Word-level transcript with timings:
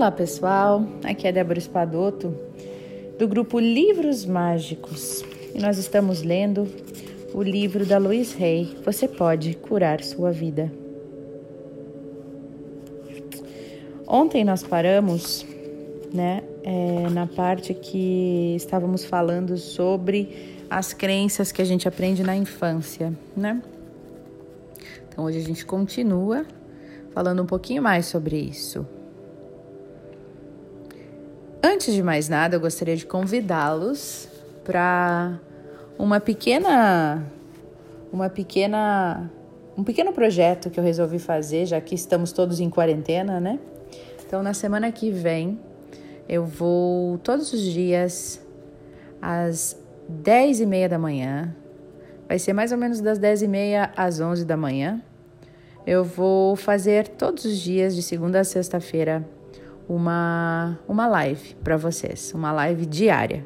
Olá 0.00 0.10
pessoal, 0.10 0.82
aqui 1.04 1.28
é 1.28 1.32
Débora 1.32 1.58
Espadoto 1.58 2.34
do 3.18 3.28
grupo 3.28 3.58
Livros 3.60 4.24
Mágicos 4.24 5.22
e 5.54 5.60
nós 5.60 5.76
estamos 5.76 6.22
lendo 6.22 6.66
o 7.34 7.42
livro 7.42 7.84
da 7.84 7.98
Luiz 7.98 8.32
Rey, 8.32 8.78
Você 8.82 9.06
Pode 9.06 9.52
Curar 9.56 10.02
Sua 10.02 10.32
Vida. 10.32 10.72
Ontem 14.06 14.42
nós 14.42 14.62
paramos 14.62 15.44
né, 16.14 16.44
é, 16.62 17.10
na 17.10 17.26
parte 17.26 17.74
que 17.74 18.54
estávamos 18.56 19.04
falando 19.04 19.58
sobre 19.58 20.64
as 20.70 20.94
crenças 20.94 21.52
que 21.52 21.60
a 21.60 21.66
gente 21.66 21.86
aprende 21.86 22.22
na 22.22 22.34
infância, 22.34 23.12
né? 23.36 23.62
Então 25.10 25.26
hoje 25.26 25.36
a 25.36 25.42
gente 25.42 25.66
continua 25.66 26.46
falando 27.12 27.42
um 27.42 27.46
pouquinho 27.46 27.82
mais 27.82 28.06
sobre 28.06 28.38
isso. 28.38 28.86
Antes 31.62 31.92
de 31.92 32.02
mais 32.02 32.26
nada, 32.26 32.56
eu 32.56 32.60
gostaria 32.60 32.96
de 32.96 33.04
convidá-los 33.04 34.28
para 34.64 35.38
uma 35.98 36.18
pequena 36.18 37.22
uma 38.10 38.30
pequena 38.30 39.30
um 39.76 39.84
pequeno 39.84 40.10
projeto 40.12 40.70
que 40.70 40.80
eu 40.80 40.84
resolvi 40.84 41.18
fazer, 41.18 41.66
já 41.66 41.78
que 41.78 41.94
estamos 41.94 42.32
todos 42.32 42.60
em 42.60 42.70
quarentena, 42.70 43.40
né? 43.40 43.58
Então, 44.26 44.42
na 44.42 44.54
semana 44.54 44.90
que 44.90 45.10
vem, 45.10 45.60
eu 46.28 46.46
vou 46.46 47.18
todos 47.18 47.52
os 47.52 47.60
dias 47.60 48.40
às 49.20 49.76
10 50.08 50.60
e 50.60 50.66
meia 50.66 50.88
da 50.88 50.98
manhã. 50.98 51.54
Vai 52.26 52.38
ser 52.38 52.52
mais 52.52 52.72
ou 52.72 52.78
menos 52.78 53.00
das 53.00 53.18
10 53.18 53.42
e 53.42 53.48
meia 53.48 53.92
às 53.96 54.18
11 54.18 54.44
da 54.46 54.56
manhã. 54.56 55.02
Eu 55.86 56.04
vou 56.04 56.56
fazer 56.56 57.08
todos 57.08 57.44
os 57.44 57.58
dias, 57.58 57.94
de 57.94 58.02
segunda 58.02 58.40
a 58.40 58.44
sexta-feira, 58.44 59.26
uma, 59.90 60.78
uma 60.86 61.08
live 61.08 61.56
para 61.64 61.76
vocês, 61.76 62.32
uma 62.32 62.52
live 62.52 62.86
diária. 62.86 63.44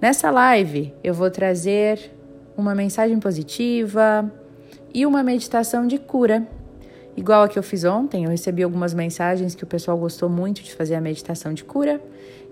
Nessa 0.00 0.30
live 0.30 0.94
eu 1.04 1.12
vou 1.12 1.30
trazer 1.30 2.10
uma 2.56 2.74
mensagem 2.74 3.20
positiva 3.20 4.32
e 4.94 5.04
uma 5.04 5.22
meditação 5.22 5.86
de 5.86 5.98
cura. 5.98 6.48
Igual 7.14 7.42
a 7.42 7.48
que 7.48 7.58
eu 7.58 7.62
fiz 7.62 7.84
ontem, 7.84 8.24
eu 8.24 8.30
recebi 8.30 8.62
algumas 8.62 8.94
mensagens 8.94 9.54
que 9.54 9.62
o 9.62 9.66
pessoal 9.66 9.98
gostou 9.98 10.30
muito 10.30 10.62
de 10.62 10.74
fazer 10.74 10.94
a 10.94 11.00
meditação 11.00 11.52
de 11.52 11.64
cura. 11.64 12.00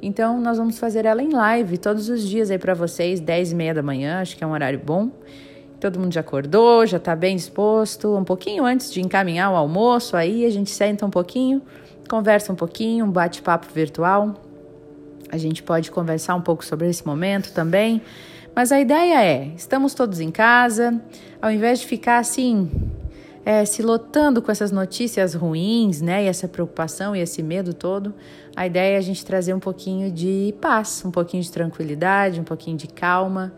Então, 0.03 0.39
nós 0.39 0.59
vamos 0.59 0.79
fazer 0.79 1.07
ela 1.07 1.23
em 1.23 1.31
live 1.31 1.79
todos 1.79 2.11
os 2.11 2.29
dias 2.29 2.51
aí 2.51 2.59
para 2.59 2.75
vocês, 2.75 3.19
10 3.19 3.53
e 3.53 3.55
meia 3.55 3.73
da 3.73 3.83
manhã, 3.83 4.21
acho 4.21 4.37
que 4.37 4.45
é 4.45 4.47
um 4.47 4.53
horário 4.53 4.81
bom. 4.85 5.11
Todo 5.81 5.99
mundo 5.99 6.13
já 6.13 6.21
acordou, 6.21 6.85
já 6.85 6.97
está 6.99 7.17
bem 7.17 7.37
disposto. 7.37 8.15
Um 8.15 8.25
pouquinho 8.25 8.65
antes 8.65 8.93
de 8.93 9.01
encaminhar 9.01 9.51
o 9.53 9.57
almoço, 9.57 10.17
aí 10.17 10.45
a 10.45 10.51
gente 10.51 10.71
senta 10.71 11.07
um 11.07 11.11
pouquinho 11.11 11.63
conversa 12.09 12.53
um 12.53 12.57
pouquinho, 12.57 13.05
um 13.05 13.11
bate-papo 13.11 13.67
virtual. 13.73 14.35
A 15.31 15.37
gente 15.37 15.63
pode 15.63 15.91
conversar 15.91 16.35
um 16.35 16.41
pouco 16.41 16.65
sobre 16.65 16.89
esse 16.89 17.07
momento 17.07 17.53
também. 17.53 18.03
Mas 18.55 18.73
a 18.73 18.81
ideia 18.81 19.23
é: 19.23 19.53
estamos 19.57 19.93
todos 19.93 20.21
em 20.21 20.31
casa, 20.31 21.01
ao 21.43 21.51
invés 21.51 21.81
de 21.81 21.87
ficar 21.87 22.19
assim, 22.19 22.71
é, 23.45 23.65
se 23.65 23.83
lotando 23.83 24.43
com 24.43 24.51
essas 24.51 24.73
notícias 24.73 25.35
ruins, 25.35 26.01
né, 26.01 26.25
e 26.25 26.27
essa 26.27 26.49
preocupação 26.49 27.15
e 27.15 27.21
esse 27.21 27.43
medo 27.43 27.73
todo, 27.73 28.15
a 28.57 28.67
ideia 28.67 28.95
é 28.95 28.99
a 28.99 29.01
gente 29.01 29.25
trazer 29.25 29.55
um 29.55 29.61
pouquinho 29.61 30.11
de 30.11 30.55
paz, 30.61 31.05
um 31.05 31.11
pouquinho 31.11 31.43
de 31.43 31.53
tranquilidade, 31.53 32.41
um 32.41 32.45
pouquinho 32.45 32.77
de 32.77 32.89
calma 32.89 33.53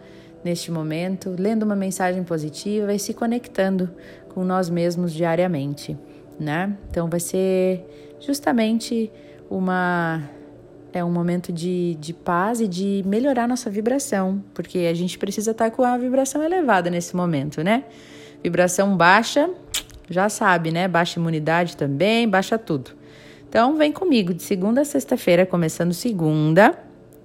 neste 0.45 0.71
momento, 0.71 1.35
lendo 1.39 1.63
uma 1.63 1.77
mensagem 1.77 2.23
positiva 2.23 2.92
e 2.92 2.98
se 2.98 3.14
conectando 3.14 3.91
com 4.29 4.45
nós 4.45 4.69
mesmos 4.69 5.13
diariamente, 5.13 5.97
né? 6.39 6.77
Então 6.91 7.09
vai 7.09 7.21
ser 7.21 7.85
justamente 8.21 9.11
uma 9.51 10.23
é 10.93 11.05
um 11.05 11.11
momento 11.11 11.53
de, 11.53 11.97
de 12.01 12.13
paz 12.13 12.61
e 12.61 12.67
de 12.67 13.03
melhorar 13.07 13.47
nossa 13.47 13.71
vibração, 13.71 14.43
porque 14.55 14.79
a 14.79 14.95
gente 14.95 15.19
precisa 15.19 15.51
estar 15.51 15.71
com 15.71 15.83
a 15.83 15.97
vibração 15.97 16.43
elevada 16.43 16.91
nesse 16.91 17.15
momento, 17.15 17.63
né? 17.63 17.85
Vibração 18.43 18.97
baixa, 18.97 19.51
já 20.09 20.29
sabe, 20.29 20.71
né? 20.71 20.89
Baixa 20.89 21.21
imunidade 21.21 21.77
também, 21.77 22.29
baixa 22.29 22.59
tudo. 22.59 22.93
Então, 23.49 23.77
vem 23.77 23.93
comigo 23.93 24.35
de 24.35 24.43
segunda 24.43 24.83
a 24.83 24.85
sexta-feira, 24.85 25.47
começando 25.47 25.93
segunda, 25.93 26.75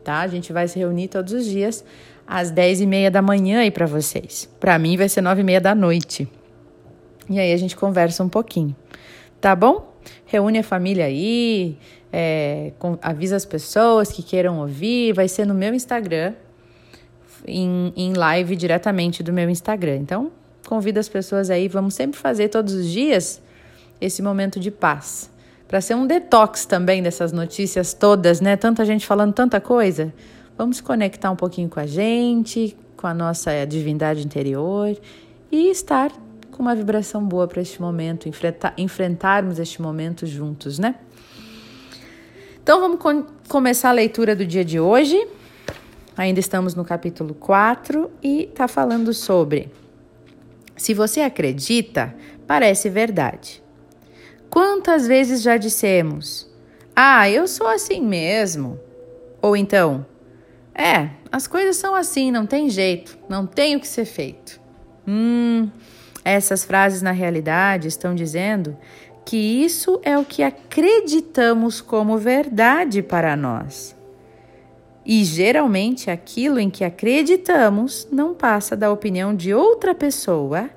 tá? 0.03 0.19
A 0.19 0.27
gente 0.27 0.53
vai 0.53 0.67
se 0.67 0.79
reunir 0.79 1.07
todos 1.07 1.33
os 1.33 1.45
dias 1.45 1.83
às 2.27 2.51
dez 2.51 2.79
e 2.79 2.85
meia 2.85 3.11
da 3.11 3.21
manhã 3.21 3.61
aí 3.61 3.71
para 3.71 3.85
vocês. 3.85 4.49
Para 4.59 4.77
mim 4.79 4.97
vai 4.97 5.09
ser 5.09 5.21
nove 5.21 5.41
e 5.41 5.43
meia 5.43 5.61
da 5.61 5.75
noite. 5.75 6.27
E 7.29 7.39
aí 7.39 7.53
a 7.53 7.57
gente 7.57 7.75
conversa 7.75 8.23
um 8.23 8.29
pouquinho, 8.29 8.75
tá 9.39 9.55
bom? 9.55 9.93
reúne 10.25 10.59
a 10.59 10.63
família 10.63 11.05
aí, 11.05 11.77
é, 12.11 12.71
com, 12.79 12.97
avisa 13.01 13.35
as 13.35 13.45
pessoas 13.45 14.11
que 14.11 14.23
queiram 14.23 14.59
ouvir. 14.59 15.13
Vai 15.13 15.27
ser 15.27 15.45
no 15.45 15.53
meu 15.53 15.73
Instagram, 15.73 16.33
em, 17.45 17.93
em 17.95 18.13
live 18.13 18.55
diretamente 18.55 19.21
do 19.21 19.31
meu 19.31 19.49
Instagram. 19.49 19.97
Então, 19.97 20.31
convido 20.67 20.99
as 20.99 21.07
pessoas 21.07 21.49
aí. 21.49 21.67
Vamos 21.67 21.93
sempre 21.93 22.19
fazer 22.19 22.49
todos 22.49 22.73
os 22.73 22.89
dias 22.89 23.41
esse 24.01 24.21
momento 24.21 24.59
de 24.59 24.71
paz. 24.71 25.31
Para 25.67 25.81
ser 25.81 25.95
um 25.95 26.05
detox 26.05 26.65
também 26.65 27.01
dessas 27.01 27.31
notícias 27.31 27.93
todas, 27.93 28.41
né? 28.41 28.55
Tanta 28.55 28.83
gente 28.85 29.05
falando 29.05 29.33
tanta 29.33 29.61
coisa. 29.61 30.13
Vamos 30.57 30.81
conectar 30.81 31.31
um 31.31 31.35
pouquinho 31.35 31.69
com 31.69 31.79
a 31.79 31.85
gente, 31.85 32.75
com 32.95 33.07
a 33.07 33.13
nossa 33.13 33.65
divindade 33.65 34.23
interior 34.23 34.95
e 35.51 35.69
estar 35.69 36.11
com 36.53 36.61
uma 36.61 36.75
vibração 36.75 37.25
boa 37.25 37.47
para 37.47 37.61
este 37.61 37.81
momento, 37.81 38.29
enfrentar, 38.29 38.73
enfrentarmos 38.77 39.59
este 39.59 39.81
momento 39.81 40.25
juntos, 40.25 40.79
né? 40.79 40.95
Então 42.61 42.79
vamos 42.79 42.99
com, 42.99 43.25
começar 43.49 43.89
a 43.89 43.93
leitura 43.93 44.35
do 44.35 44.45
dia 44.45 44.63
de 44.63 44.79
hoje. 44.79 45.27
Ainda 46.15 46.39
estamos 46.39 46.75
no 46.75 46.85
capítulo 46.85 47.33
4 47.33 48.09
e 48.21 48.43
está 48.43 48.67
falando 48.67 49.13
sobre 49.13 49.71
se 50.75 50.93
você 50.93 51.21
acredita, 51.21 52.15
parece 52.47 52.89
verdade. 52.89 53.61
Quantas 54.49 55.07
vezes 55.07 55.41
já 55.41 55.57
dissemos: 55.57 56.49
Ah, 56.95 57.29
eu 57.29 57.47
sou 57.47 57.67
assim 57.67 58.01
mesmo? 58.01 58.79
Ou 59.41 59.57
então, 59.57 60.05
é, 60.73 61.09
as 61.31 61.47
coisas 61.47 61.75
são 61.75 61.95
assim, 61.95 62.31
não 62.31 62.45
tem 62.45 62.69
jeito, 62.69 63.17
não 63.27 63.45
tem 63.45 63.75
o 63.75 63.79
que 63.79 63.87
ser 63.87 64.05
feito. 64.05 64.59
Hum, 65.07 65.69
essas 66.23 66.63
frases, 66.63 67.01
na 67.01 67.11
realidade, 67.11 67.87
estão 67.87 68.15
dizendo 68.15 68.77
que 69.25 69.37
isso 69.37 69.99
é 70.03 70.17
o 70.17 70.25
que 70.25 70.43
acreditamos 70.43 71.81
como 71.81 72.17
verdade 72.17 73.01
para 73.01 73.35
nós. 73.35 73.95
E 75.05 75.23
geralmente 75.23 76.09
aquilo 76.09 76.59
em 76.59 76.69
que 76.69 76.83
acreditamos 76.83 78.07
não 78.11 78.33
passa 78.33 78.75
da 78.75 78.91
opinião 78.91 79.35
de 79.35 79.53
outra 79.53 79.93
pessoa 79.93 80.69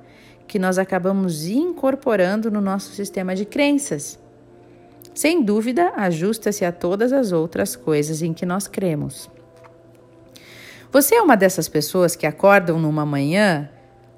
que 0.49 0.59
nós 0.59 0.79
acabamos 0.79 1.47
incorporando 1.47 2.51
no 2.51 2.61
nosso 2.61 2.93
sistema 2.93 3.35
de 3.35 3.45
crenças. 3.45 4.19
Sem 5.15 5.43
dúvida, 5.43 5.93
ajusta-se 5.97 6.65
a 6.65 6.73
todas 6.73 7.12
as 7.12 7.33
outras 7.33 7.75
coisas 7.75 8.21
em 8.21 8.33
que 8.33 8.45
nós 8.45 8.69
cremos. 8.69 9.31
Você 10.93 11.15
é 11.15 11.23
uma 11.23 11.37
dessas 11.37 11.69
pessoas 11.69 12.15
que 12.15 12.27
acordam 12.27 12.79
numa 12.79 13.05
manhã 13.05 13.69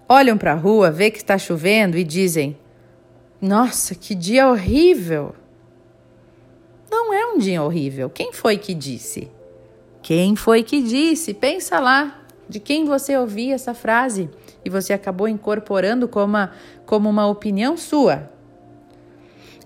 olham 0.09 0.39
para 0.39 0.53
a 0.53 0.57
rua, 0.57 0.91
vê 0.91 1.11
que 1.11 1.19
está 1.19 1.37
chovendo 1.37 1.97
e 1.97 2.05
dizem: 2.05 2.57
Nossa, 3.41 3.95
que 3.95 4.15
dia 4.15 4.49
horrível! 4.49 5.35
Não 6.91 7.13
é 7.13 7.27
um 7.27 7.39
dia 7.39 7.63
horrível. 7.63 8.09
Quem 8.09 8.33
foi 8.33 8.57
que 8.57 8.73
disse? 8.73 9.31
Quem 10.03 10.35
foi 10.35 10.63
que 10.63 10.81
disse? 10.81 11.35
Pensa 11.35 11.79
lá 11.79 12.23
de 12.49 12.59
quem 12.59 12.87
você 12.87 13.17
ouvia 13.17 13.55
essa 13.55 13.75
frase 13.75 14.31
e 14.65 14.71
você 14.71 14.93
acabou 14.93 15.29
incorporando 15.29 16.09
como 16.09 16.27
uma, 16.27 16.53
como 16.87 17.09
uma 17.09 17.27
opinião 17.27 17.77
sua. 17.77 18.31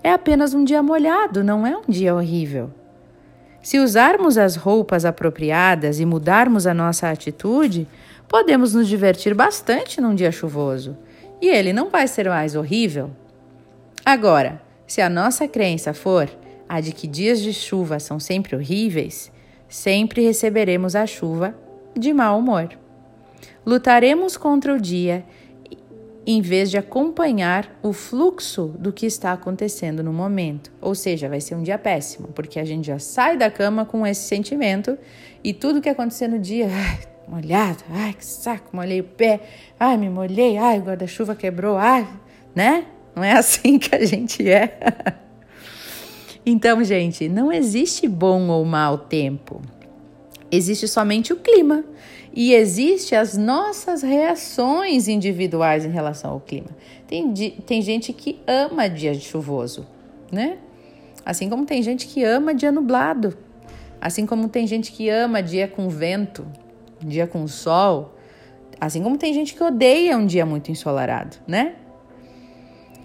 É 0.03 0.11
apenas 0.11 0.53
um 0.53 0.65
dia 0.65 0.83
molhado, 0.83 1.43
não 1.43 1.65
é 1.65 1.77
um 1.77 1.83
dia 1.87 2.13
horrível. 2.13 2.69
Se 3.61 3.79
usarmos 3.79 4.37
as 4.37 4.57
roupas 4.57 5.05
apropriadas 5.05 6.01
e 6.01 6.05
mudarmos 6.05 6.67
a 6.67 6.73
nossa 6.73 7.09
atitude, 7.09 7.87
podemos 8.33 8.73
nos 8.73 8.87
divertir 8.87 9.35
bastante 9.35 10.01
num 10.01 10.15
dia 10.15 10.31
chuvoso 10.31 10.97
e 11.39 11.47
ele 11.47 11.71
não 11.71 11.91
vai 11.91 12.07
ser 12.07 12.27
mais 12.27 12.55
horrível. 12.55 13.11
Agora, 14.03 14.59
se 14.87 15.01
a 15.01 15.07
nossa 15.07 15.47
crença 15.47 15.93
for 15.93 16.27
a 16.67 16.81
de 16.81 16.93
que 16.93 17.05
dias 17.05 17.39
de 17.39 17.53
chuva 17.53 17.99
são 17.99 18.19
sempre 18.19 18.55
horríveis, 18.55 19.31
sempre 19.69 20.23
receberemos 20.23 20.95
a 20.95 21.05
chuva 21.05 21.55
de 21.95 22.11
mau 22.11 22.39
humor. 22.39 22.69
Lutaremos 23.63 24.35
contra 24.35 24.73
o 24.73 24.81
dia 24.81 25.23
em 26.25 26.41
vez 26.41 26.71
de 26.71 26.77
acompanhar 26.79 27.77
o 27.83 27.93
fluxo 27.93 28.73
do 28.79 28.91
que 28.91 29.05
está 29.05 29.31
acontecendo 29.31 30.01
no 30.01 30.11
momento. 30.11 30.71
Ou 30.81 30.95
seja, 30.95 31.29
vai 31.29 31.39
ser 31.39 31.53
um 31.53 31.61
dia 31.61 31.77
péssimo, 31.77 32.29
porque 32.29 32.59
a 32.59 32.65
gente 32.65 32.87
já 32.87 32.97
sai 32.97 33.37
da 33.37 33.51
cama 33.51 33.85
com 33.85 34.07
esse 34.07 34.27
sentimento 34.27 34.97
e 35.43 35.53
tudo 35.53 35.81
que 35.81 35.89
acontecer 35.89 36.27
no 36.27 36.39
dia, 36.39 36.67
molhado, 37.33 37.83
ai 37.89 38.13
que 38.13 38.23
saco, 38.23 38.75
molhei 38.75 39.01
o 39.01 39.03
pé, 39.03 39.41
ai 39.79 39.97
me 39.97 40.07
molhei, 40.07 40.55
ai 40.55 40.77
o 40.77 40.83
guarda-chuva 40.83 41.35
quebrou, 41.35 41.77
ai, 41.77 42.07
né? 42.53 42.85
Não 43.15 43.23
é 43.23 43.31
assim 43.37 43.79
que 43.79 43.95
a 43.95 44.05
gente 44.05 44.47
é. 44.47 44.77
Então, 46.45 46.83
gente, 46.83 47.29
não 47.29 47.53
existe 47.53 48.05
bom 48.05 48.49
ou 48.49 48.65
mau 48.65 48.97
tempo. 48.97 49.61
Existe 50.51 50.89
somente 50.89 51.31
o 51.31 51.37
clima 51.37 51.85
e 52.33 52.53
existe 52.53 53.15
as 53.15 53.37
nossas 53.37 54.01
reações 54.01 55.07
individuais 55.07 55.85
em 55.85 55.89
relação 55.89 56.31
ao 56.31 56.41
clima. 56.41 56.67
Tem, 57.07 57.33
tem 57.33 57.81
gente 57.81 58.11
que 58.11 58.41
ama 58.45 58.89
dia 58.89 59.13
chuvoso, 59.13 59.87
né? 60.29 60.57
Assim 61.25 61.49
como 61.49 61.65
tem 61.65 61.81
gente 61.81 62.07
que 62.07 62.25
ama 62.25 62.53
dia 62.53 62.73
nublado. 62.73 63.37
Assim 64.01 64.25
como 64.25 64.49
tem 64.49 64.67
gente 64.67 64.91
que 64.91 65.07
ama 65.07 65.41
dia 65.41 65.65
com 65.65 65.87
vento, 65.87 66.45
dia 67.05 67.27
com 67.27 67.47
sol. 67.47 68.15
Assim 68.79 69.01
como 69.01 69.17
tem 69.17 69.33
gente 69.33 69.53
que 69.53 69.63
odeia 69.63 70.17
um 70.17 70.25
dia 70.25 70.45
muito 70.45 70.71
ensolarado, 70.71 71.37
né? 71.47 71.75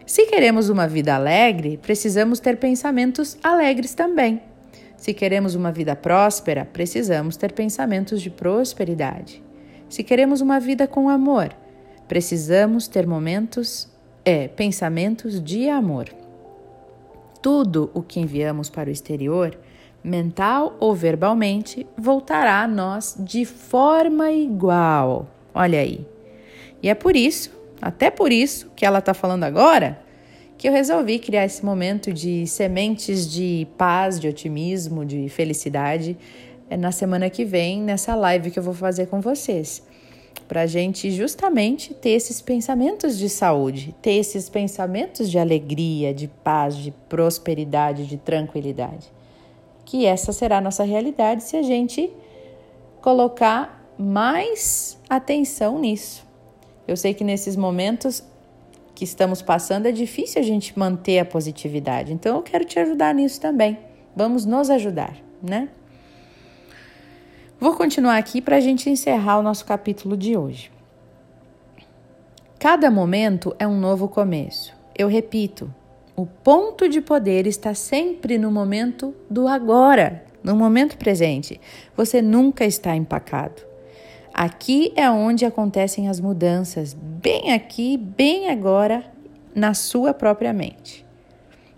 Se 0.07 0.25
queremos 0.25 0.71
uma 0.71 0.89
vida 0.89 1.15
alegre, 1.15 1.77
precisamos 1.77 2.41
ter 2.41 2.57
pensamentos 2.57 3.37
alegres 3.43 3.95
também. 3.95 4.41
Se 4.97 5.13
queremos 5.13 5.55
uma 5.55 5.71
vida 5.71 5.95
próspera, 5.95 6.65
precisamos 6.65 7.37
ter 7.37 7.53
pensamentos 7.53 8.23
de 8.23 8.31
prosperidade. 8.31 9.43
Se 9.89 10.03
queremos 10.03 10.41
uma 10.41 10.59
vida 10.59 10.87
com 10.87 11.09
amor, 11.09 11.55
precisamos 12.09 12.89
ter 12.89 13.07
momentos, 13.07 13.89
é, 14.25 14.49
pensamentos 14.49 15.43
de 15.43 15.69
amor. 15.69 16.09
Tudo 17.43 17.91
o 17.93 18.03
que 18.03 18.19
enviamos 18.19 18.71
para 18.71 18.89
o 18.89 18.93
exterior, 18.93 19.59
mental 20.09 20.77
ou 20.81 20.95
verbalmente, 20.95 21.87
voltará 21.97 22.63
a 22.63 22.69
nós 22.69 23.17
de 23.19 23.45
forma 23.45 24.33
igual. 24.33 25.29
Olha 25.55 25.81
aí. 25.81 26.07
E 26.83 26.89
é 26.89 26.95
por 26.95 27.15
isso, 27.15 27.51
até 27.81 28.11
por 28.11 28.33
isso 28.33 28.71
que 28.75 28.87
ela 28.87 28.99
está 28.99 29.13
falando 29.13 29.45
agora, 29.45 30.01
que 30.57 30.69
eu 30.69 30.73
resolvi 30.73 31.19
criar 31.19 31.45
esse 31.45 31.65
momento 31.65 32.13
de 32.13 32.47
sementes 32.47 33.31
de 33.31 33.67
paz, 33.77 34.19
de 34.19 34.27
otimismo, 34.27 35.05
de 35.05 35.29
felicidade 35.29 36.17
é 36.71 36.77
na 36.77 36.93
semana 36.93 37.31
que 37.31 37.45
vem, 37.45 37.81
nessa 37.81 38.15
live 38.15 38.51
que 38.51 38.59
eu 38.59 38.63
vou 38.63 38.75
fazer 38.75 39.07
com 39.07 39.21
vocês. 39.21 39.83
Para 40.47 40.63
a 40.63 40.67
gente 40.67 41.11
justamente 41.11 41.95
ter 41.95 42.11
esses 42.11 42.41
pensamentos 42.41 43.17
de 43.19 43.29
saúde, 43.29 43.95
ter 44.03 44.13
esses 44.13 44.49
pensamentos 44.49 45.31
de 45.31 45.39
alegria, 45.39 46.13
de 46.13 46.29
paz, 46.29 46.77
de 46.77 46.91
prosperidade, 47.09 48.07
de 48.07 48.19
tranquilidade. 48.19 49.11
Que 49.89 50.05
essa 50.05 50.35
será 50.35 50.59
a 50.59 50.61
nossa 50.61 50.85
realidade 50.85 51.43
se 51.43 51.57
a 51.57 51.63
gente 51.63 52.13
colocar 53.01 53.91
mais 53.99 54.99
atenção 55.09 55.79
nisso. 55.79 56.27
Eu 56.87 56.95
sei 56.95 57.15
que 57.15 57.25
nesses 57.25 57.57
momentos 57.57 58.23
que 58.95 59.03
estamos 59.03 59.41
passando, 59.41 59.87
é 59.87 59.91
difícil 59.91 60.43
a 60.43 60.45
gente 60.45 60.79
manter 60.79 61.21
a 61.21 61.25
positividade. 61.25 62.13
Então 62.13 62.37
eu 62.37 62.43
quero 62.43 62.67
te 62.67 62.79
ajudar 62.79 63.15
nisso 63.15 63.41
também. 63.41 63.79
Vamos 64.15 64.45
nos 64.45 64.69
ajudar, 64.69 65.17
né? 65.43 65.71
Vou 67.59 67.75
continuar 67.75 68.19
aqui 68.19 68.43
para 68.43 68.57
a 68.57 68.61
gente 68.61 68.91
encerrar 68.91 69.39
o 69.39 69.43
nosso 69.43 69.65
capítulo 69.65 70.19
de 70.19 70.37
hoje. 70.37 70.71
Cada 72.59 72.91
momento 72.91 73.57
é 73.59 73.67
um 73.67 73.81
novo 73.81 74.07
começo. 74.07 74.77
Eu 74.95 75.09
repito, 75.09 75.75
o 76.19 76.27
ponto 76.27 76.89
de 76.89 77.01
poder 77.01 77.47
está 77.47 77.75
sempre 77.75 78.39
no 78.39 78.51
momento 78.51 79.15
do 79.31 79.47
agora, 79.47 80.25
no 80.43 80.57
momento 80.57 80.99
presente. 80.99 81.61
Você 81.97 82.21
nunca 82.21 82.65
está 82.65 82.97
empacado. 82.97 83.63
Aqui 84.35 84.93
é 84.97 85.09
onde 85.09 85.45
acontecem 85.45 86.09
as 86.09 86.19
mudanças, 86.19 86.93
bem 86.93 87.53
aqui, 87.53 87.97
bem 87.97 88.51
agora, 88.51 89.05
na 89.55 89.75
sua 89.75 90.13
própria 90.13 90.53
mente. 90.53 91.07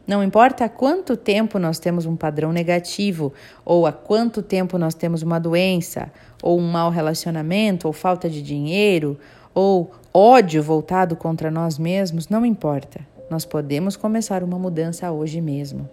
Não 0.06 0.25
importa 0.25 0.64
há 0.64 0.70
quanto 0.70 1.19
tempo 1.19 1.58
nós 1.58 1.78
temos 1.78 2.06
um 2.06 2.16
padrão 2.16 2.50
negativo, 2.50 3.34
ou 3.62 3.87
há 3.87 3.92
quanto 3.92 4.40
tempo 4.40 4.78
nós 4.78 4.94
temos 4.94 5.20
uma 5.20 5.38
doença, 5.38 6.10
ou 6.42 6.58
um 6.58 6.66
mau 6.66 6.88
relacionamento, 6.88 7.87
ou 7.87 7.92
falta 7.92 8.26
de 8.26 8.40
dinheiro, 8.40 9.19
ou 9.52 9.90
ódio 10.14 10.62
voltado 10.62 11.14
contra 11.14 11.50
nós 11.50 11.78
mesmos, 11.78 12.31
não 12.31 12.46
importa. 12.46 13.10
Nós 13.30 13.44
podemos 13.44 13.96
começar 13.96 14.42
uma 14.42 14.58
mudança 14.58 15.12
hoje 15.12 15.40
mesmo. 15.40 15.88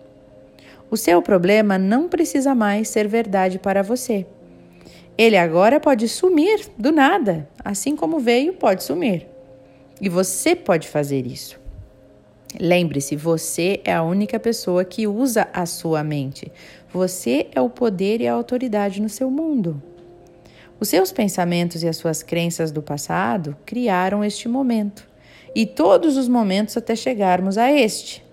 O 0.89 0.97
seu 0.97 1.21
problema 1.21 1.77
não 1.77 2.09
precisa 2.09 2.55
mais 2.55 2.89
ser 2.89 3.07
verdade 3.07 3.59
para 3.59 3.83
você. 3.83 4.25
Ele 5.15 5.37
agora 5.37 5.79
pode 5.79 6.07
sumir 6.07 6.67
do 6.75 6.91
nada, 6.91 7.47
assim 7.63 7.95
como 7.95 8.19
veio, 8.19 8.53
pode 8.53 8.83
sumir. 8.83 9.27
E 10.01 10.09
você 10.09 10.55
pode 10.55 10.87
fazer 10.87 11.27
isso. 11.27 11.59
Lembre-se, 12.59 13.15
você 13.15 13.81
é 13.83 13.93
a 13.93 14.01
única 14.01 14.39
pessoa 14.39 14.83
que 14.83 15.05
usa 15.05 15.47
a 15.53 15.67
sua 15.67 16.03
mente. 16.03 16.51
Você 16.91 17.47
é 17.53 17.61
o 17.61 17.69
poder 17.69 18.19
e 18.19 18.27
a 18.27 18.33
autoridade 18.33 18.99
no 18.99 19.09
seu 19.09 19.29
mundo. 19.29 19.79
Os 20.79 20.89
seus 20.89 21.11
pensamentos 21.11 21.83
e 21.83 21.87
as 21.87 21.97
suas 21.97 22.23
crenças 22.23 22.71
do 22.71 22.81
passado 22.81 23.55
criaram 23.63 24.23
este 24.23 24.47
momento 24.47 25.07
e 25.55 25.65
todos 25.65 26.17
os 26.17 26.27
momentos 26.27 26.77
até 26.77 26.95
chegarmos 26.95 27.57
a 27.57 27.71
este. 27.71 28.23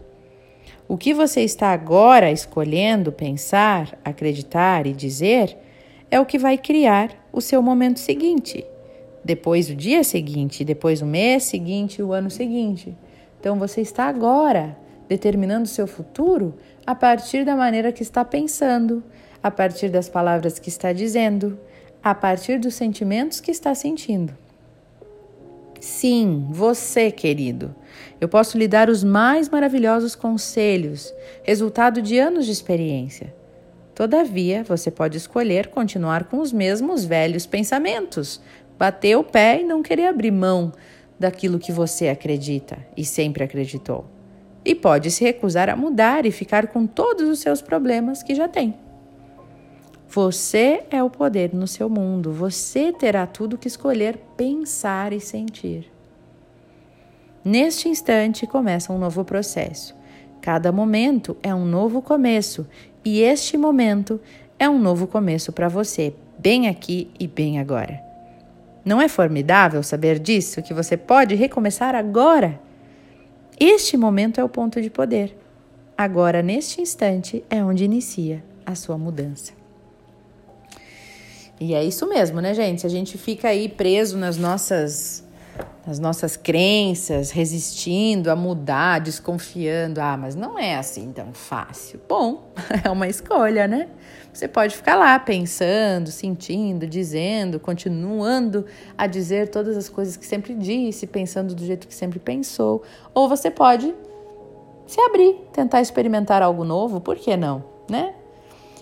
O 0.87 0.99
que 0.99 1.14
você 1.14 1.40
está 1.40 1.69
agora 1.69 2.31
escolhendo 2.31 3.11
pensar, 3.11 3.99
acreditar 4.05 4.87
e 4.87 4.93
dizer 4.93 5.56
é 6.11 6.20
o 6.20 6.26
que 6.26 6.38
vai 6.38 6.58
criar 6.58 7.11
o 7.32 7.40
seu 7.40 7.62
momento 7.62 7.99
seguinte, 7.99 8.64
depois 9.25 9.70
o 9.70 9.75
dia 9.75 10.05
seguinte, 10.05 10.64
depois 10.64 11.00
o 11.00 11.06
mês 11.06 11.44
seguinte, 11.44 12.02
o 12.02 12.12
ano 12.12 12.31
seguinte. 12.31 12.94
Então 13.40 13.58
você 13.58 13.81
está 13.81 14.05
agora 14.05 14.76
determinando 15.08 15.64
o 15.64 15.69
seu 15.69 15.87
futuro 15.87 16.55
a 16.87 16.94
partir 16.94 17.44
da 17.44 17.56
maneira 17.56 17.90
que 17.90 18.02
está 18.02 18.25
pensando, 18.25 19.02
a 19.43 19.50
partir 19.50 19.88
das 19.88 20.08
palavras 20.08 20.58
que 20.58 20.69
está 20.69 20.93
dizendo, 20.93 21.58
a 22.02 22.14
partir 22.14 22.58
dos 22.58 22.75
sentimentos 22.75 23.40
que 23.40 23.50
está 23.50 23.75
sentindo. 23.75 24.44
Sim, 25.84 26.46
você, 26.48 27.10
querido. 27.10 27.75
Eu 28.19 28.26
posso 28.26 28.56
lhe 28.56 28.66
dar 28.66 28.88
os 28.88 29.04
mais 29.04 29.50
maravilhosos 29.50 30.14
conselhos, 30.14 31.12
resultado 31.42 32.00
de 32.00 32.19
anos 32.19 32.46
de 32.46 32.52
experiência. 32.52 33.34
Todavia, 33.94 34.64
você 34.64 34.90
pode 34.90 35.18
escolher 35.18 35.66
continuar 35.66 36.25
com 36.25 36.38
os 36.38 36.54
mesmos 36.54 37.04
velhos 37.04 37.44
pensamentos, 37.44 38.40
bater 38.78 39.18
o 39.18 39.23
pé 39.23 39.61
e 39.61 39.64
não 39.64 39.82
querer 39.82 40.06
abrir 40.06 40.30
mão 40.30 40.73
daquilo 41.20 41.59
que 41.59 41.70
você 41.70 42.09
acredita 42.09 42.78
e 42.97 43.04
sempre 43.04 43.44
acreditou. 43.44 44.06
E 44.64 44.75
pode 44.75 45.11
se 45.11 45.23
recusar 45.23 45.68
a 45.68 45.76
mudar 45.76 46.25
e 46.25 46.30
ficar 46.30 46.68
com 46.68 46.87
todos 46.87 47.28
os 47.28 47.40
seus 47.40 47.61
problemas 47.61 48.23
que 48.23 48.35
já 48.35 48.49
tem. 48.49 48.75
Você 50.14 50.85
é 50.92 51.02
o 51.02 51.11
poder 51.11 51.52
no 51.52 51.66
seu 51.66 51.90
mundo, 51.90 52.30
você 52.30 52.92
terá 52.92 53.26
tudo 53.26 53.59
que 53.59 53.66
escolher 53.66 54.16
pensar 54.37 55.12
e 55.12 55.18
sentir. 55.18 55.90
Neste 57.44 57.88
instante 57.88 58.47
começa 58.47 58.92
um 58.92 58.99
novo 58.99 59.25
processo. 59.25 59.92
Cada 60.40 60.71
momento 60.71 61.37
é 61.42 61.52
um 61.52 61.64
novo 61.64 62.00
começo 62.00 62.64
e 63.04 63.23
este 63.23 63.59
momento 63.59 64.21
é 64.56 64.68
um 64.68 64.78
novo 64.78 65.09
começo 65.09 65.50
para 65.50 65.68
você, 65.68 66.14
bem 66.38 66.68
aqui 66.68 67.11
e 67.18 67.26
bem 67.26 67.59
agora. 67.59 68.00
Não 68.85 69.02
é 69.02 69.09
formidável 69.09 69.83
saber 69.83 70.21
disso, 70.21 70.62
que 70.62 70.73
você 70.73 70.97
pode 70.97 71.35
recomeçar 71.35 71.97
agora? 71.97 72.61
Este 73.59 73.97
momento 73.97 74.40
é 74.40 74.44
o 74.44 74.49
ponto 74.49 74.80
de 74.80 74.90
poder. 74.90 75.37
Agora, 75.99 76.40
neste 76.40 76.80
instante, 76.80 77.44
é 77.50 77.64
onde 77.64 77.83
inicia 77.83 78.44
a 78.64 78.76
sua 78.76 78.97
mudança. 78.97 79.63
E 81.61 81.75
é 81.75 81.84
isso 81.84 82.08
mesmo, 82.08 82.40
né, 82.40 82.52
gente? 82.52 82.87
A 82.87 82.90
gente 82.90 83.16
fica 83.16 83.49
aí 83.49 83.68
preso 83.68 84.18
nas 84.18 84.37
nossas 84.37 85.25
as 85.87 85.99
nossas 85.99 86.37
crenças, 86.37 87.30
resistindo 87.30 88.30
a 88.30 88.37
mudar, 88.37 89.00
desconfiando. 89.00 90.00
Ah, 90.00 90.16
mas 90.16 90.34
não 90.34 90.58
é 90.58 90.76
assim 90.76 91.12
tão 91.12 91.32
fácil. 91.34 92.00
Bom, 92.08 92.50
é 92.82 92.90
uma 92.90 93.06
escolha, 93.06 93.68
né? 93.68 93.88
Você 94.32 94.49
pode 94.49 94.75
ficar 94.75 94.96
lá 94.96 95.18
pensando, 95.18 96.11
sentindo, 96.11 96.87
dizendo, 96.87 97.61
continuando 97.61 98.64
a 98.96 99.06
dizer 99.06 99.49
todas 99.49 99.76
as 99.76 99.88
coisas 99.88 100.16
que 100.16 100.26
sempre 100.26 100.54
disse, 100.54 101.06
pensando 101.06 101.54
do 101.54 101.64
jeito 101.64 101.87
que 101.87 101.94
sempre 101.94 102.18
pensou. 102.18 102.82
Ou 103.12 103.28
você 103.28 103.50
pode 103.50 103.94
se 104.87 105.00
abrir, 105.02 105.34
tentar 105.52 105.82
experimentar 105.82 106.42
algo 106.42 106.64
novo, 106.64 107.00
por 107.00 107.16
que 107.16 107.37
não, 107.37 107.62
né? 107.88 108.14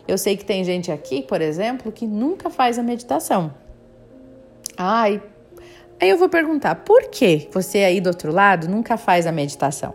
Eu 0.07 0.19
sei 0.19 0.37
que 0.37 0.45
tem 0.45 0.65
gente 0.65 0.91
aqui, 0.91 1.23
por 1.23 1.41
exemplo, 1.41 1.93
que 1.93 2.07
nunca 2.07 2.51
faz 2.51 2.79
a 2.79 2.83
meditação. 2.83 3.55
Ai, 4.77 5.23
Aí 6.03 6.11
eu 6.11 6.19
vou 6.19 6.29
perguntar: 6.29 6.75
por 6.75 7.05
que 7.05 7.49
você 7.53 7.79
aí 7.79 8.01
do 8.01 8.09
outro 8.09 8.33
lado 8.33 8.69
nunca 8.69 8.97
faz 8.97 9.25
a 9.25 9.31
meditação? 9.31 9.95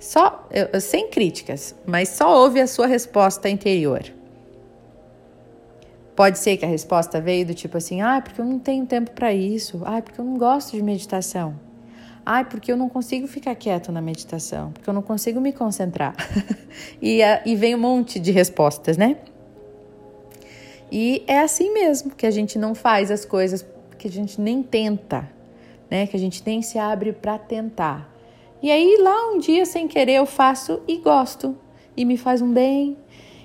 Só, 0.00 0.48
eu, 0.50 0.80
sem 0.80 1.08
críticas, 1.08 1.76
mas 1.86 2.08
só 2.08 2.36
ouve 2.42 2.60
a 2.60 2.66
sua 2.66 2.88
resposta 2.88 3.48
interior. 3.48 4.02
Pode 6.16 6.40
ser 6.40 6.56
que 6.56 6.64
a 6.64 6.68
resposta 6.68 7.20
veio 7.20 7.46
do 7.46 7.54
tipo 7.54 7.76
assim: 7.76 8.00
ah, 8.02 8.20
porque 8.20 8.40
eu 8.40 8.44
não 8.44 8.58
tenho 8.58 8.84
tempo 8.84 9.12
para 9.12 9.32
isso, 9.32 9.80
ah, 9.84 10.02
porque 10.02 10.20
eu 10.20 10.24
não 10.24 10.36
gosto 10.36 10.72
de 10.72 10.82
meditação, 10.82 11.54
Ai, 12.30 12.44
porque 12.44 12.70
eu 12.70 12.76
não 12.76 12.90
consigo 12.90 13.26
ficar 13.26 13.54
quieto 13.54 13.90
na 13.90 14.02
meditação, 14.02 14.70
porque 14.72 14.90
eu 14.90 14.92
não 14.92 15.00
consigo 15.00 15.40
me 15.40 15.50
concentrar. 15.50 16.14
e, 17.00 17.20
e 17.46 17.56
vem 17.56 17.74
um 17.74 17.78
monte 17.78 18.20
de 18.20 18.30
respostas, 18.30 18.98
né? 18.98 19.16
E 20.92 21.24
é 21.26 21.38
assim 21.38 21.72
mesmo 21.72 22.14
que 22.14 22.26
a 22.26 22.30
gente 22.30 22.58
não 22.58 22.74
faz 22.74 23.10
as 23.10 23.24
coisas, 23.24 23.64
que 23.96 24.08
a 24.08 24.10
gente 24.10 24.38
nem 24.42 24.62
tenta, 24.62 25.26
né? 25.90 26.06
Que 26.06 26.16
a 26.16 26.20
gente 26.20 26.42
nem 26.44 26.60
se 26.60 26.78
abre 26.78 27.14
para 27.14 27.38
tentar. 27.38 28.14
E 28.62 28.70
aí 28.70 28.98
lá 29.00 29.30
um 29.32 29.38
dia 29.38 29.64
sem 29.64 29.88
querer 29.88 30.16
eu 30.16 30.26
faço 30.26 30.82
e 30.86 30.98
gosto 30.98 31.56
e 31.96 32.04
me 32.04 32.18
faz 32.18 32.42
um 32.42 32.52
bem. 32.52 32.98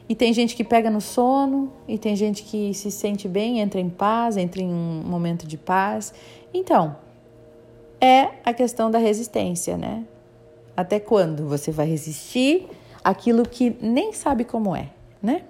E 0.10 0.14
tem 0.14 0.34
gente 0.34 0.58
que 0.58 0.64
pega 0.66 0.90
no 0.90 1.00
sono, 1.00 1.72
e 1.88 1.98
tem 1.98 2.18
gente 2.18 2.44
que 2.44 2.74
se 2.74 2.92
sente 2.92 3.30
bem, 3.30 3.62
entra 3.62 3.80
em 3.80 3.90
paz, 3.90 4.36
entra 4.36 4.62
em 4.62 4.68
um 4.68 5.04
momento 5.06 5.48
de 5.48 5.58
paz. 5.58 6.14
Então, 6.54 6.98
é 8.04 8.32
a 8.44 8.54
questão 8.54 8.92
da 8.92 8.98
resistência, 8.98 9.78
né? 9.78 10.04
Até 10.76 11.00
quando 11.00 11.48
você 11.48 11.72
vai 11.72 11.88
resistir 11.88 12.68
aquilo 13.02 13.48
que 13.48 13.78
nem 13.82 14.12
sabe 14.12 14.44
como 14.44 14.76
é, 14.76 14.90
né? 15.22 15.44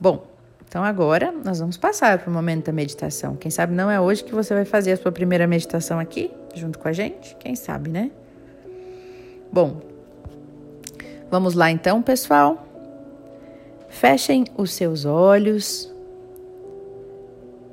Bom, 0.00 0.24
então 0.66 0.82
agora 0.82 1.30
nós 1.30 1.60
vamos 1.60 1.76
passar 1.76 2.18
para 2.18 2.30
o 2.30 2.32
momento 2.32 2.66
da 2.66 2.72
meditação. 2.72 3.36
Quem 3.36 3.50
sabe 3.50 3.74
não 3.74 3.90
é 3.90 4.00
hoje 4.00 4.24
que 4.24 4.34
você 4.34 4.54
vai 4.54 4.64
fazer 4.64 4.92
a 4.92 4.96
sua 4.96 5.12
primeira 5.12 5.46
meditação 5.46 5.98
aqui, 5.98 6.30
junto 6.54 6.78
com 6.78 6.88
a 6.88 6.92
gente? 6.92 7.36
Quem 7.36 7.54
sabe, 7.54 7.90
né? 7.90 8.10
Bom, 9.52 9.82
vamos 11.30 11.52
lá 11.52 11.70
então, 11.70 12.00
pessoal. 12.00 12.66
Fechem 13.90 14.46
os 14.56 14.72
seus 14.72 15.04
olhos, 15.04 15.92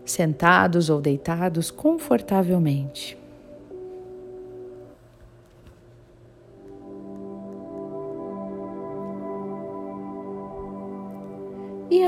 sentados 0.04 0.90
ou 0.90 1.00
deitados 1.00 1.72
confortavelmente. 1.72 3.17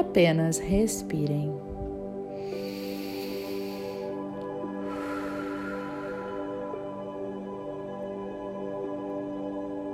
Apenas 0.09 0.57
respirem. 0.57 1.53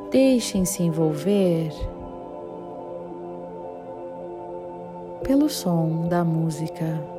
Deixem-se 0.09 0.83
envolver 0.83 1.69
pelo 5.21 5.49
som 5.49 6.07
da 6.07 6.23
música. 6.23 7.14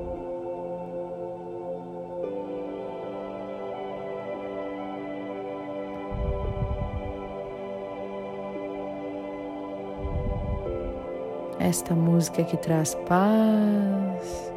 Esta 11.67 11.95
música 11.95 12.45
que 12.45 12.57
traz 12.57 12.95
paz 13.09 14.53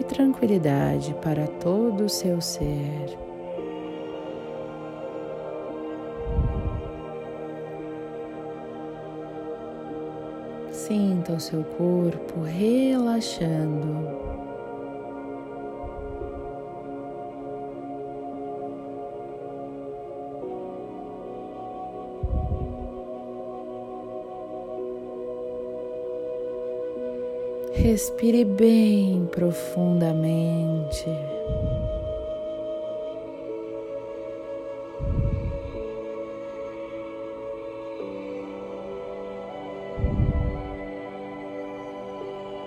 e 0.00 0.04
tranquilidade 0.04 1.14
para 1.22 1.46
todo 1.46 2.04
o 2.04 2.08
seu 2.08 2.40
ser. 2.40 3.18
Sinta 10.70 11.34
o 11.34 11.40
seu 11.40 11.64
corpo 11.64 12.40
relaxando. 12.40 14.45
Respire 27.86 28.44
bem 28.44 29.28
profundamente. 29.30 31.06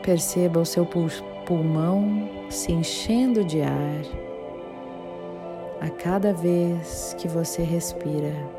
Perceba 0.01 0.61
o 0.61 0.65
seu 0.65 0.87
pulmão 1.45 2.29
se 2.49 2.71
enchendo 2.71 3.43
de 3.43 3.61
ar 3.61 4.01
a 5.81 5.89
cada 5.89 6.31
vez 6.31 7.13
que 7.19 7.27
você 7.27 7.61
respira. 7.61 8.58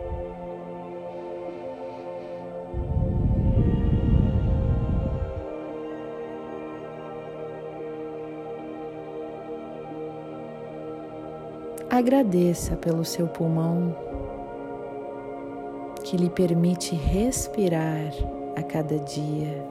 Agradeça 11.91 12.77
pelo 12.77 13.05
seu 13.05 13.27
pulmão 13.27 13.93
que 16.05 16.17
lhe 16.17 16.31
permite 16.31 16.95
respirar 16.95 18.13
a 18.55 18.63
cada 18.63 18.97
dia 19.01 19.67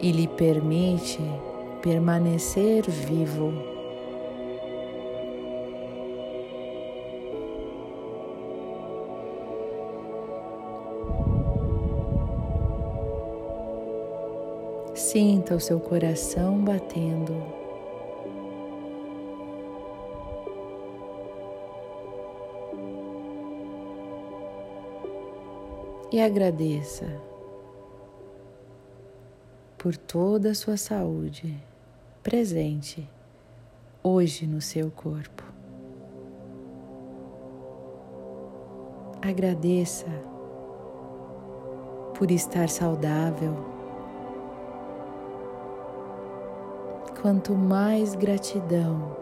e 0.00 0.12
lhe 0.12 0.28
permite 0.28 1.18
permanecer 1.82 2.88
vivo. 2.88 3.52
Sinta 14.94 15.56
o 15.56 15.60
seu 15.60 15.80
coração 15.80 16.58
batendo. 16.58 17.67
E 26.10 26.20
agradeça 26.20 27.06
por 29.76 29.96
toda 29.96 30.50
a 30.50 30.54
sua 30.54 30.76
saúde 30.76 31.54
presente 32.22 33.08
hoje 34.02 34.46
no 34.46 34.60
seu 34.60 34.90
corpo. 34.90 35.44
Agradeça 39.22 40.06
por 42.16 42.30
estar 42.30 42.68
saudável. 42.68 43.54
Quanto 47.20 47.54
mais 47.54 48.14
gratidão 48.14 49.16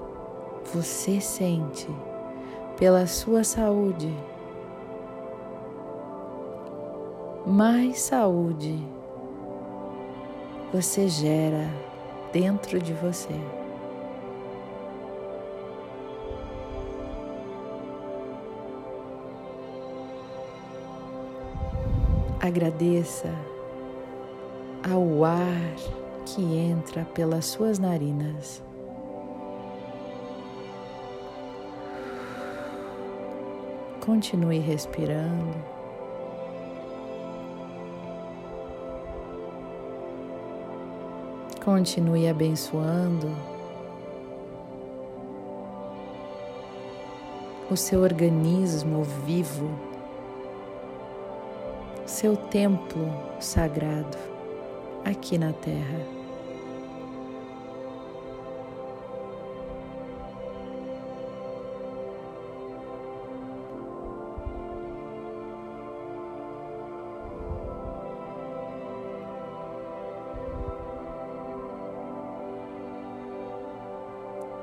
você 0.72 1.20
sente 1.20 1.88
pela 2.78 3.06
sua 3.06 3.42
saúde, 3.42 4.12
mais 7.46 8.00
saúde 8.00 8.76
você 10.72 11.06
gera 11.08 11.70
dentro 12.32 12.80
de 12.80 12.92
você. 12.92 13.34
Agradeça 22.40 23.32
ao 24.88 25.24
ar 25.24 25.76
que 26.24 26.42
entra 26.42 27.04
pelas 27.04 27.44
suas 27.44 27.78
narinas. 27.78 28.60
Continue 34.04 34.58
respirando. 34.58 35.75
Continue 41.64 42.28
abençoando 42.28 43.34
o 47.70 47.76
seu 47.76 48.02
organismo 48.02 49.02
vivo, 49.26 49.68
seu 52.06 52.36
templo 52.36 53.12
sagrado 53.40 54.16
aqui 55.04 55.36
na 55.36 55.52
Terra. 55.52 56.25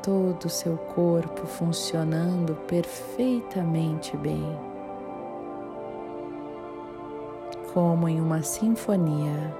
Todo 0.03 0.45
o 0.45 0.49
seu 0.49 0.75
corpo 0.75 1.47
funcionando 1.47 2.55
perfeitamente 2.67 4.17
bem, 4.17 4.45
como 7.73 8.09
em 8.09 8.19
uma 8.19 8.43
sinfonia. 8.43 9.55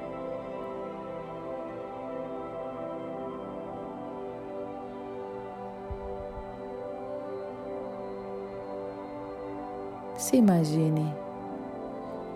Se 10.17 10.37
imagine 10.37 11.13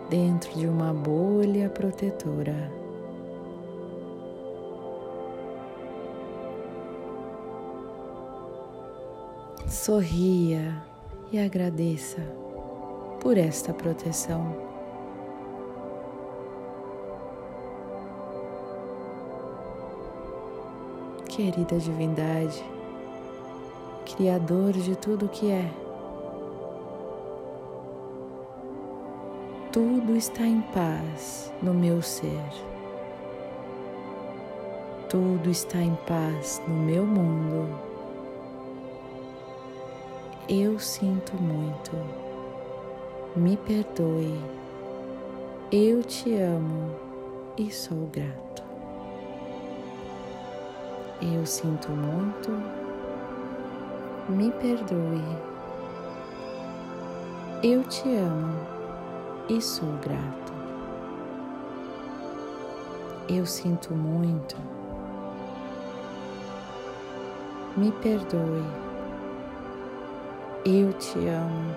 dentro 0.10 0.52
de 0.58 0.66
uma 0.66 0.94
bolha 0.94 1.70
protetora. 1.70 2.87
Sorria 9.66 10.84
e 11.32 11.40
agradeça 11.40 12.22
por 13.20 13.38
esta 13.38 13.74
proteção. 13.74 14.56
Querida 21.28 21.78
Divindade, 21.78 22.64
Criador 24.06 24.74
de 24.74 24.96
tudo 24.96 25.28
que 25.28 25.52
é, 25.52 25.70
tudo 29.72 30.16
está 30.16 30.44
em 30.44 30.62
paz 30.62 31.54
no 31.62 31.74
meu 31.74 32.02
ser. 32.02 32.42
Tudo 35.08 35.52
está 35.52 35.78
em 35.78 35.96
paz 36.08 36.62
no 36.68 36.74
meu 36.74 37.06
mundo. 37.06 37.97
Eu 40.50 40.80
sinto 40.80 41.36
muito. 41.36 41.92
Me 43.36 43.58
perdoe. 43.58 44.39
Eu 45.70 46.01
te 46.01 46.36
amo 46.36 46.96
e 47.58 47.70
sou 47.70 48.08
grato. 48.08 48.63
Eu 51.22 51.46
sinto 51.46 51.92
muito. 51.92 52.50
Me 54.30 54.50
perdoe. 54.51 55.38
Eu 57.62 57.84
te 57.84 58.08
amo 58.16 58.56
e 59.50 59.62
sou 59.62 59.92
grato. 59.98 60.54
Eu 63.27 63.46
sinto 63.46 63.94
muito. 63.94 64.56
Me 67.75 67.92
perdoe. 67.92 68.87
Eu 70.70 70.92
te 70.92 71.18
amo 71.30 71.74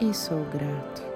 e 0.00 0.14
sou 0.14 0.46
grato. 0.46 1.13